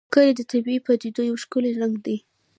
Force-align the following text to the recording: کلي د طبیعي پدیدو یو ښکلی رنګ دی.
کلي 0.13 0.33
د 0.35 0.41
طبیعي 0.51 0.79
پدیدو 0.87 1.21
یو 1.29 1.35
ښکلی 1.43 1.71
رنګ 1.81 1.93
دی. 2.05 2.17